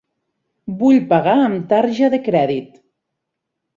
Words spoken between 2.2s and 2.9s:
crèdit.